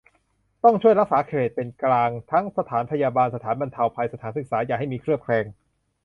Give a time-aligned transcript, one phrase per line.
[0.63, 5.45] ต้องช่วยรักษา 'เขตเป็นกลาง' ทั้งสถานพยาบาล สถานบรรเทาภัย สถานศึกษา อย่าให้มีเคลือบแคลง